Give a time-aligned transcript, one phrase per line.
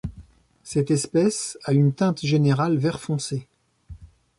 [0.63, 3.45] Cette espèce a une teinte générale vert foncé.